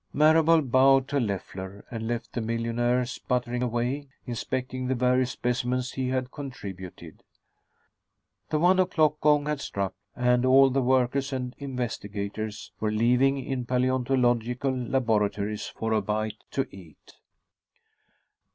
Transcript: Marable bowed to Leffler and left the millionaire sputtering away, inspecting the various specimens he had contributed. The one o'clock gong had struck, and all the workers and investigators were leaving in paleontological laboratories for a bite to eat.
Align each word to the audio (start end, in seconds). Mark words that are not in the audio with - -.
Marable 0.13 0.63
bowed 0.63 1.07
to 1.09 1.19
Leffler 1.19 1.85
and 1.91 2.07
left 2.07 2.33
the 2.33 2.41
millionaire 2.41 3.05
sputtering 3.05 3.61
away, 3.61 4.07
inspecting 4.25 4.87
the 4.87 4.95
various 4.95 5.29
specimens 5.29 5.91
he 5.91 6.07
had 6.09 6.31
contributed. 6.31 7.21
The 8.49 8.57
one 8.57 8.79
o'clock 8.79 9.19
gong 9.21 9.45
had 9.45 9.61
struck, 9.61 9.93
and 10.15 10.43
all 10.43 10.71
the 10.71 10.81
workers 10.81 11.31
and 11.31 11.53
investigators 11.59 12.71
were 12.79 12.89
leaving 12.91 13.37
in 13.45 13.63
paleontological 13.67 14.75
laboratories 14.75 15.67
for 15.67 15.93
a 15.93 16.01
bite 16.01 16.45
to 16.49 16.67
eat. 16.75 17.17